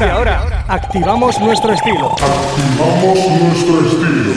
[0.00, 2.12] De ahora, activamos nuestro estilo.
[2.12, 4.32] Activamos nuestro estilo.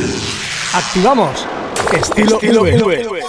[0.73, 1.47] Activamos
[1.93, 2.83] estilo, estilo V.
[2.83, 3.25] V.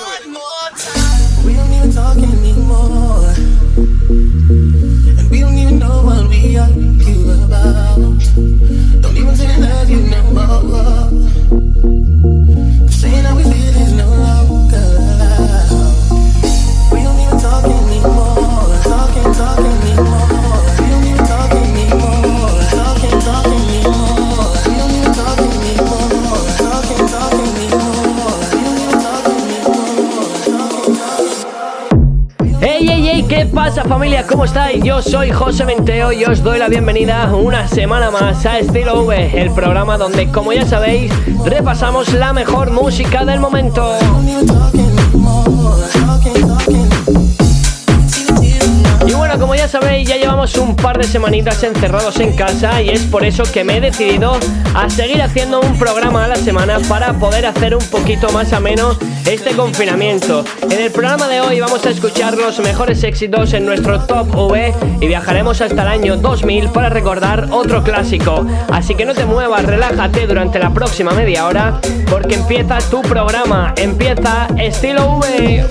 [33.77, 34.27] pasa familia?
[34.27, 34.83] ¿Cómo estáis?
[34.83, 39.43] Yo soy José Menteo y os doy la bienvenida una semana más a Estilo V,
[39.43, 41.13] el programa donde, como ya sabéis,
[41.45, 43.93] repasamos la mejor música del momento.
[49.67, 53.43] Ya sabéis, ya llevamos un par de semanitas encerrados en casa y es por eso
[53.53, 54.39] que me he decidido
[54.75, 58.97] a seguir haciendo un programa a la semana para poder hacer un poquito más ameno
[59.25, 60.45] este confinamiento.
[60.63, 64.73] En el programa de hoy vamos a escuchar los mejores éxitos en nuestro Top V
[65.01, 68.47] y viajaremos hasta el año 2000 para recordar otro clásico.
[68.71, 73.75] Así que no te muevas, relájate durante la próxima media hora porque empieza tu programa,
[73.77, 75.67] empieza Estilo V.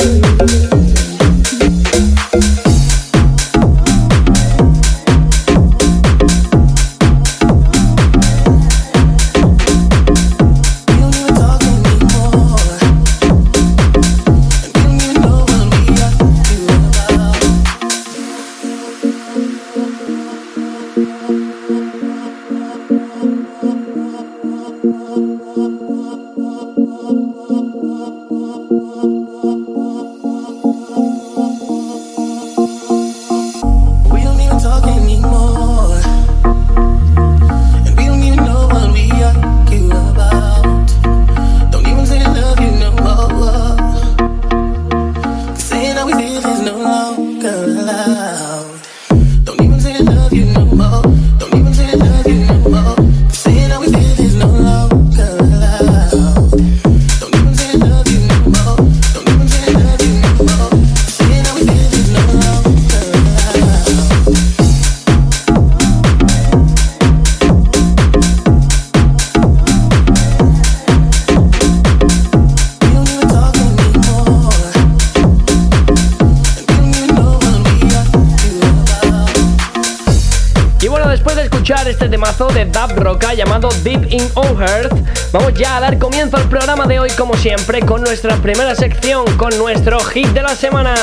[83.35, 84.94] llamado Deep in On Earth,
[85.31, 89.25] vamos ya a dar comienzo al programa de hoy, como siempre, con nuestra primera sección,
[89.38, 90.96] con nuestro hit de la semana.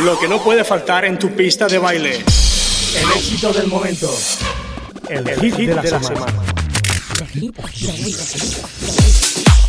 [0.00, 2.16] Lo que no puede faltar en tu pista de baile.
[2.16, 4.08] El éxito del momento.
[5.08, 6.26] El, hit, de la, semana.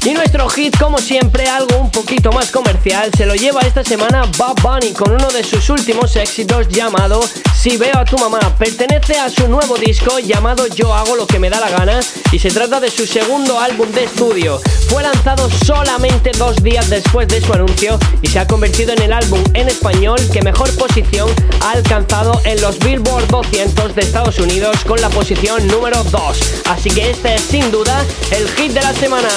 [0.06, 4.22] Y nuestro hit, como siempre, algo un poquito más comercial, se lo lleva esta semana
[4.38, 7.20] Bob Bunny con uno de sus últimos éxitos llamado
[7.54, 8.40] Si veo a tu mamá.
[8.58, 12.00] Pertenece a su nuevo disco llamado Yo hago lo que me da la gana
[12.32, 14.62] y se trata de su segundo álbum de estudio.
[14.88, 19.12] Fue lanzado solamente dos días después de su anuncio y se ha convertido en el
[19.12, 21.30] álbum en español que mejor posición
[21.62, 26.64] ha alcanzado en los Billboard 200 de Estados Unidos con la posición número 2.
[26.68, 29.30] Así que este es sin duda el hit de la semana.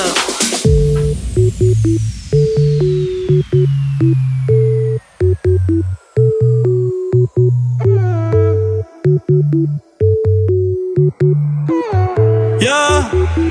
[1.34, 1.49] Yeah,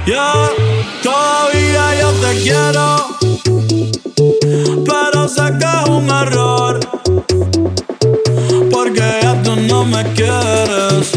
[0.06, 0.50] yeah,
[1.02, 3.18] todavía yo te quiero,
[4.86, 6.80] pero sé que es un error,
[8.72, 11.10] porque ya tú no me quieres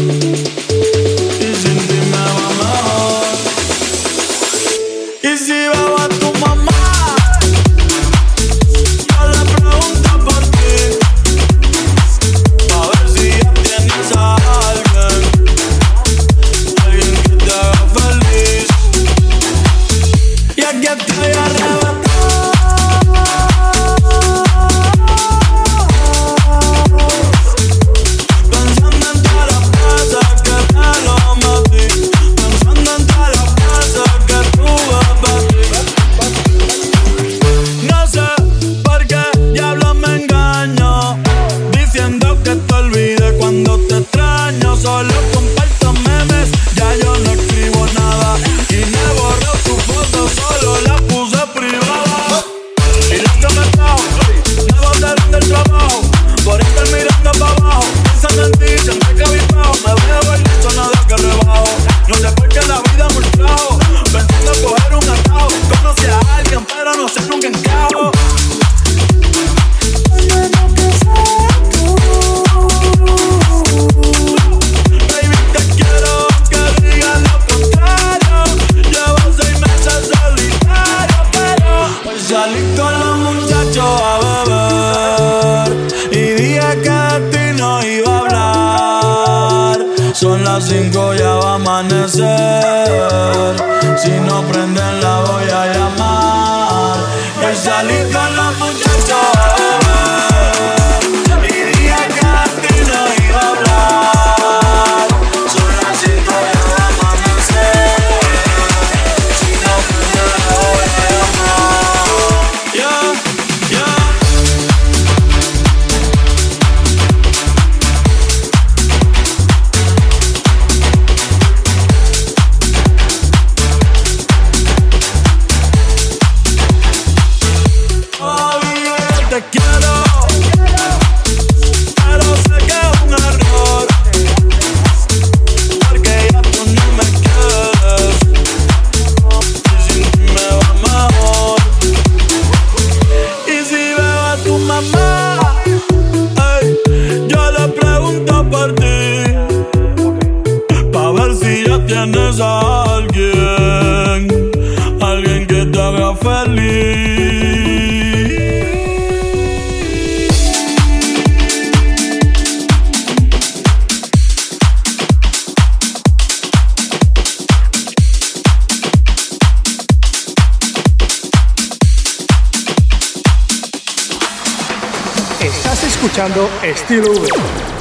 [176.63, 177.27] Estilo V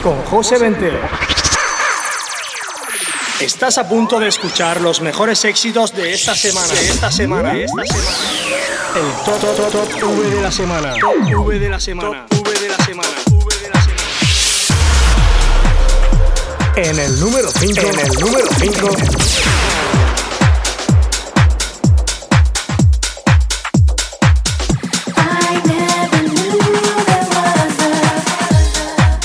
[0.03, 0.99] con José Ventero.
[3.39, 6.75] Estás a punto de escuchar los mejores éxitos de esta semana.
[6.75, 7.53] De esta semana.
[7.53, 8.09] De esta semana.
[8.97, 10.95] El top, top, top, V de la semana.
[11.33, 12.27] V de la semana.
[12.29, 13.09] V de la semana.
[13.31, 14.09] V de la semana.
[16.75, 17.81] En el número 5.
[17.83, 19.74] En el número 5.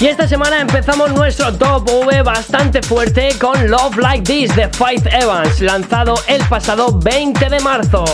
[0.01, 5.05] Y esta semana empezamos nuestro top V bastante fuerte con Love Like This de Faith
[5.11, 8.05] Evans, lanzado el pasado 20 de marzo.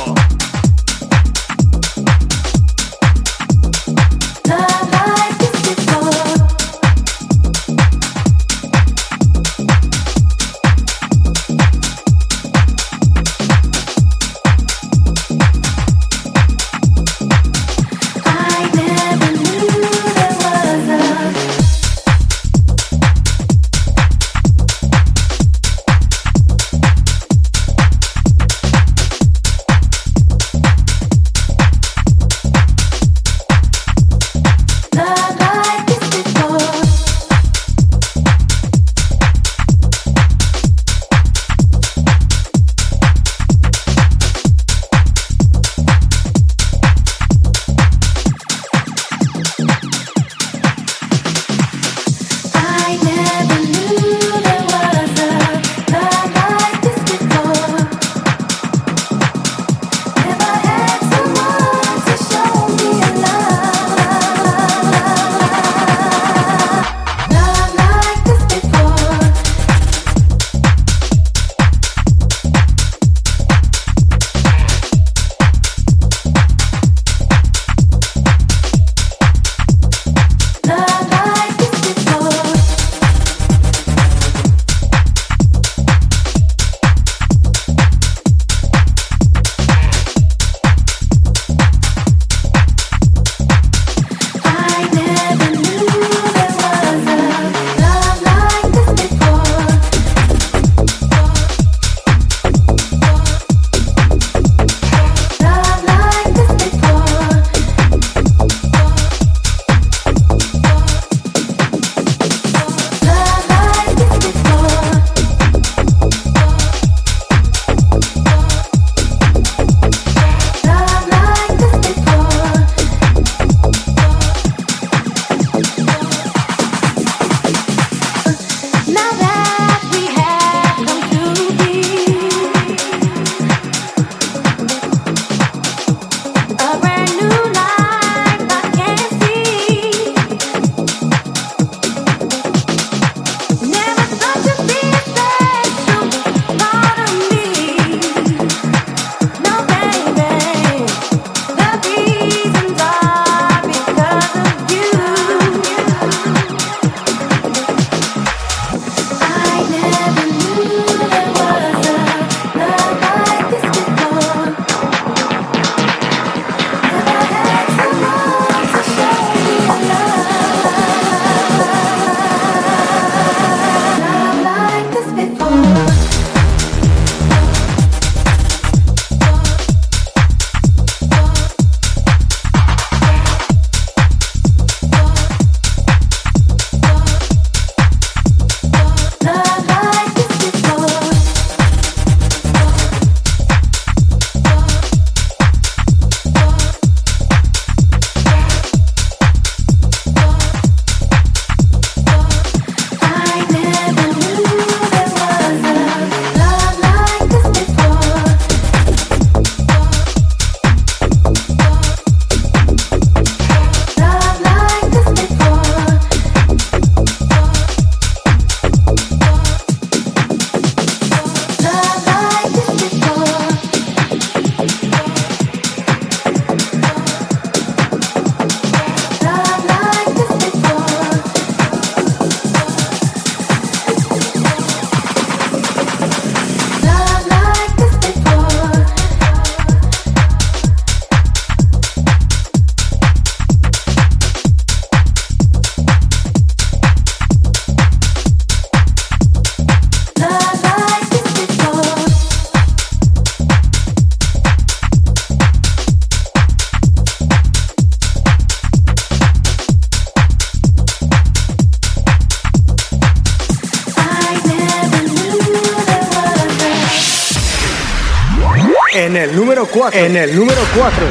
[269.92, 270.00] 4.
[270.00, 271.06] En el número 4.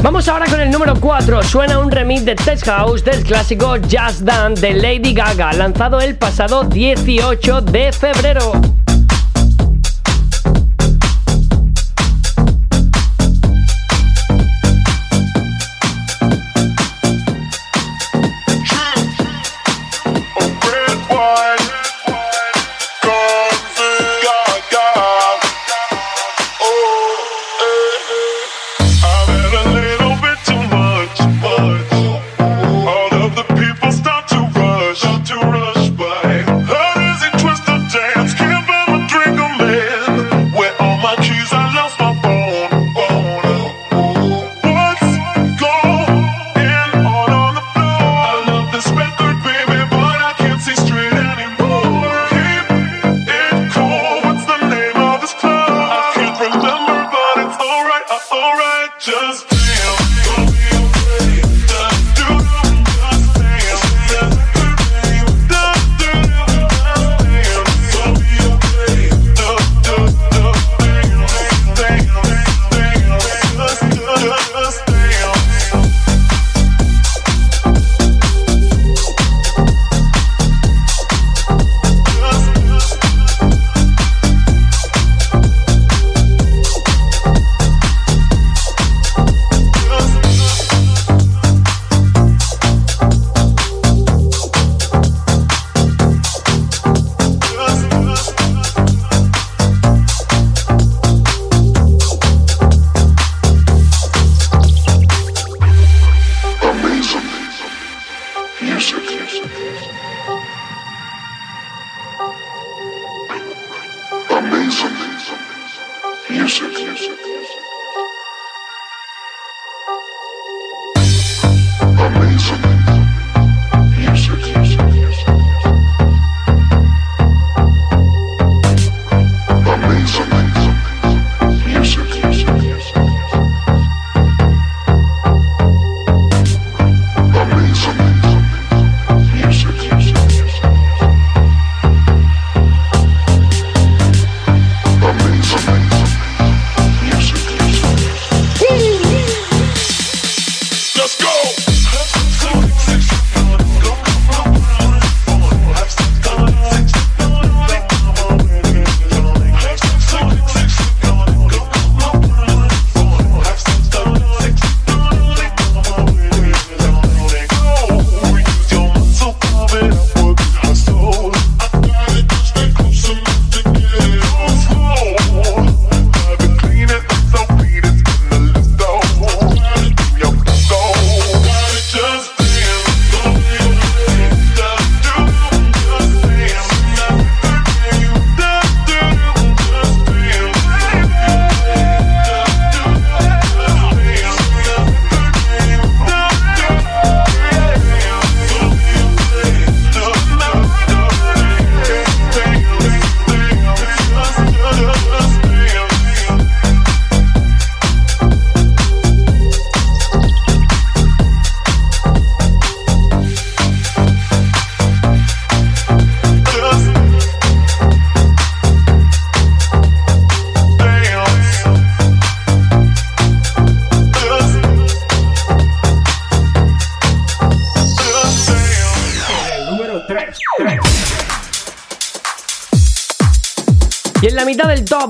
[0.00, 1.42] Vamos ahora con el número 4.
[1.42, 6.16] Suena un remix de Test House del clásico Just Dance de Lady Gaga, lanzado el
[6.16, 8.52] pasado 18 de febrero.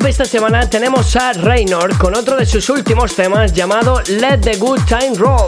[0.07, 4.81] Esta semana tenemos a Raynor con otro de sus últimos temas llamado Let the Good
[4.87, 5.47] Time Roll.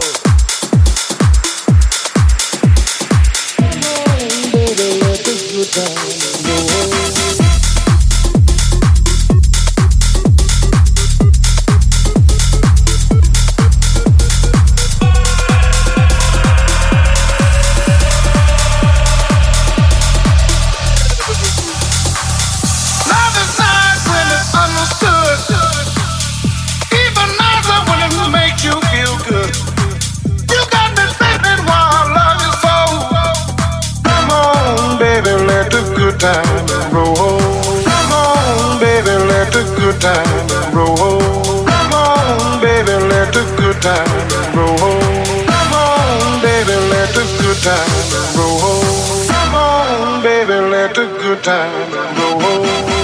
[44.55, 48.81] Come on, baby, let the good time roll.
[49.27, 52.94] Come on, baby, let the good roll.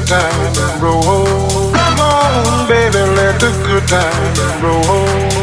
[0.00, 1.72] good times roll.
[1.72, 4.82] Come on, baby, let the good times roll.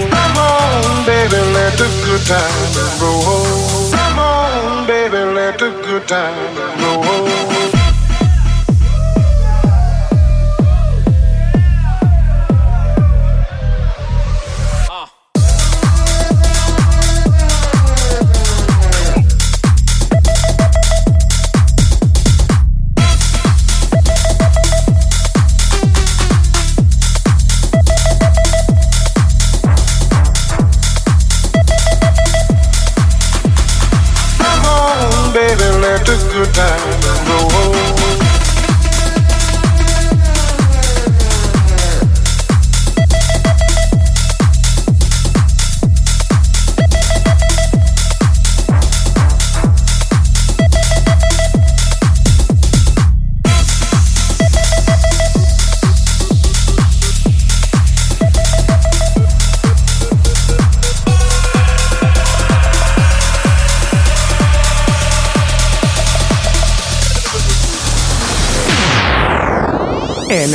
[0.10, 3.92] Come on, baby, let the good times roll.
[3.92, 7.17] Come on, baby, let the good times roll.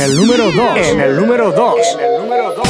[0.03, 0.77] el número 2.
[0.77, 1.75] En el número 2.
[1.93, 2.67] En el número 2.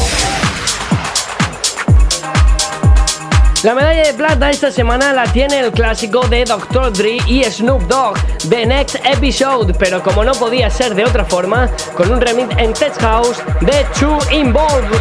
[3.64, 6.94] La medalla de plata esta semana la tiene el clásico de Dr.
[6.94, 8.18] Dre y Snoop Dogg,
[8.50, 12.74] The Next Episode, pero como no podía ser de otra forma, con un remix en
[12.74, 14.92] Tech House de Two Involved.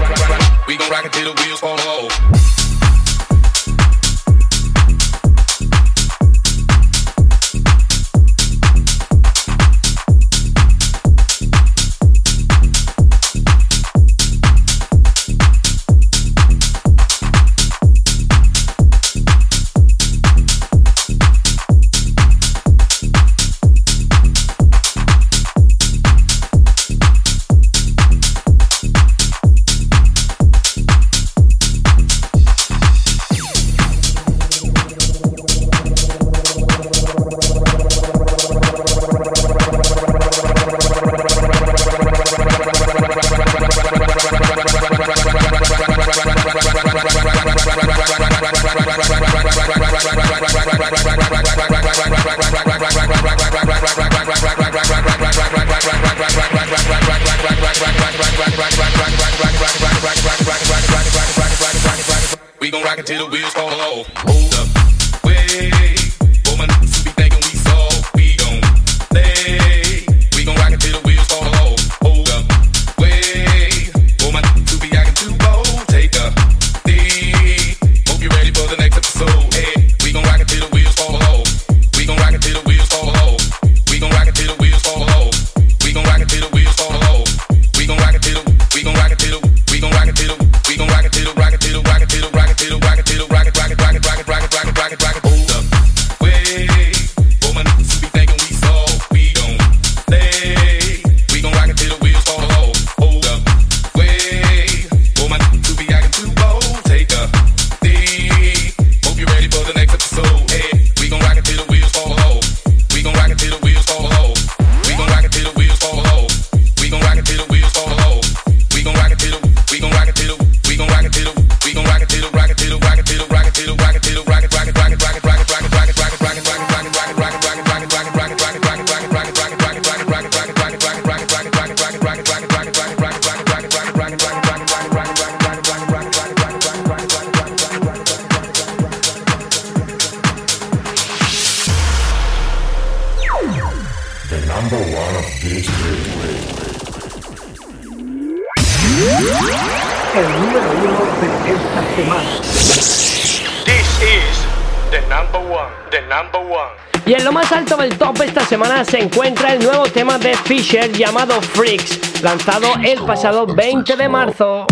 [157.72, 162.66] En del top esta semana se encuentra el nuevo tema de Fisher llamado Freaks, lanzado
[162.84, 164.66] el pasado 20 de marzo.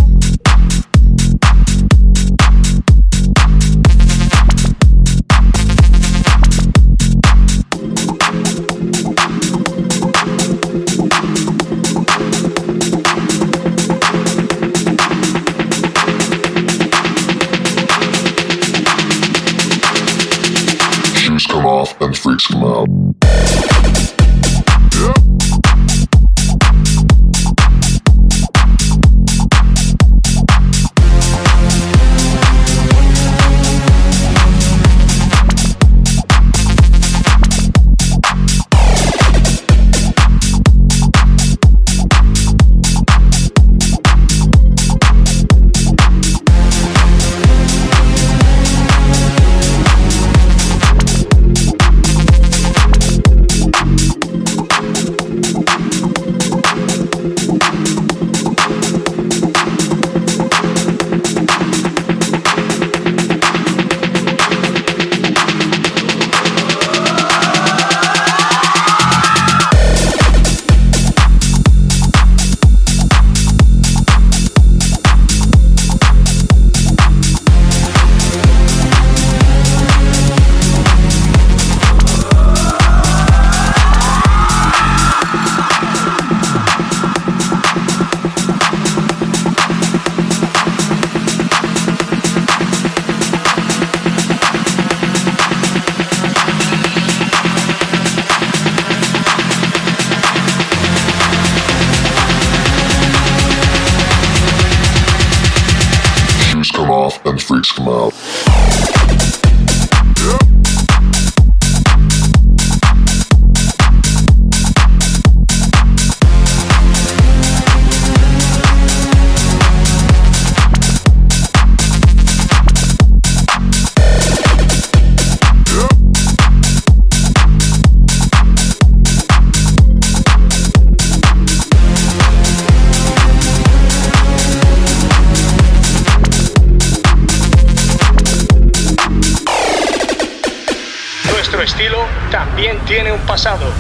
[142.91, 143.73] Tiene un pasado.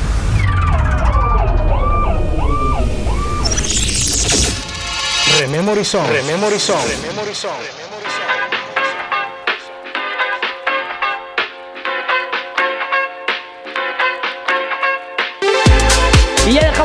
[5.41, 6.07] Rememory Song.
[6.09, 6.61] Rememory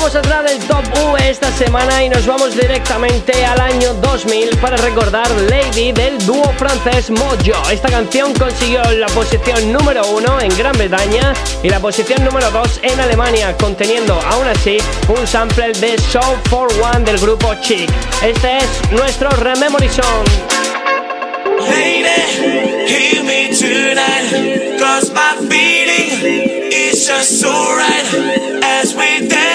[0.05, 4.77] dejamos atrás el top V esta semana y nos vamos directamente al año 2000 para
[4.77, 7.69] recordar Lady del dúo francés Mojo.
[7.71, 12.81] Esta canción consiguió la posición número uno en Gran Bretaña y la posición número 2
[12.83, 17.89] en Alemania, conteniendo aún así un sample de Show for One del grupo Chic.
[18.21, 20.25] Este es nuestro Rememory Song.
[21.61, 24.77] Lady, hear me tonight.
[24.79, 29.54] Cause my feeling is just so right as we dance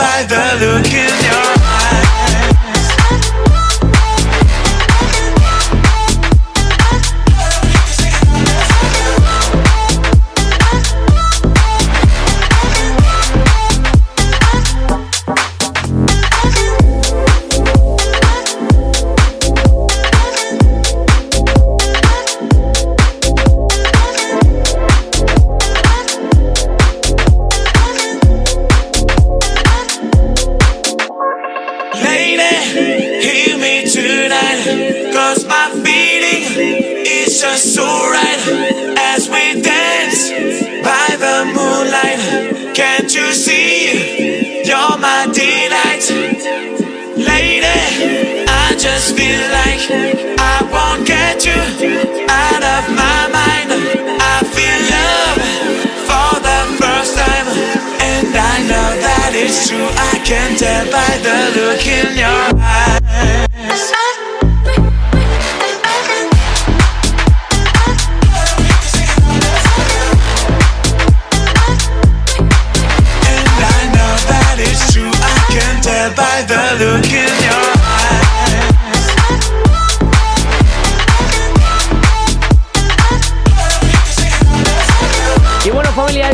[0.00, 0.39] By the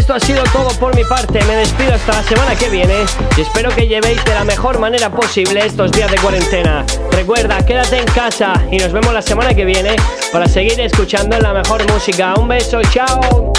[0.07, 1.43] esto ha sido todo por mi parte.
[1.47, 3.05] Me despido hasta la semana que viene
[3.37, 6.87] y espero que llevéis de la mejor manera posible estos días de cuarentena.
[7.11, 9.97] Recuerda, quédate en casa y nos vemos la semana que viene
[10.33, 12.35] para seguir escuchando la mejor música.
[12.35, 13.53] Un beso, chao.